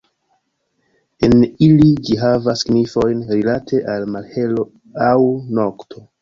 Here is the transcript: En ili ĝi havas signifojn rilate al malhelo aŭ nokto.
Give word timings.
En 1.27 1.35
ili 1.65 1.89
ĝi 2.07 2.17
havas 2.21 2.63
signifojn 2.65 3.21
rilate 3.35 3.83
al 3.97 4.07
malhelo 4.17 4.67
aŭ 5.11 5.13
nokto. 5.61 6.05